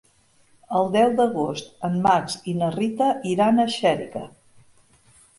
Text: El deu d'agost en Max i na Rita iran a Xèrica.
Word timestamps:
El 0.77 0.87
deu 0.93 1.09
d'agost 1.17 1.67
en 1.89 1.99
Max 2.05 2.37
i 2.53 2.55
na 2.61 2.69
Rita 2.75 3.09
iran 3.33 3.65
a 3.65 3.67
Xèrica. 3.75 4.23